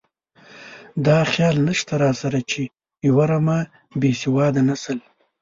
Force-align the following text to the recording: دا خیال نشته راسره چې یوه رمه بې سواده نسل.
دا 1.05 1.17
خیال 1.31 1.55
نشته 1.67 1.93
راسره 2.03 2.41
چې 2.51 2.61
یوه 3.07 3.25
رمه 3.31 3.59
بې 3.99 4.11
سواده 4.21 4.61
نسل. 4.69 4.97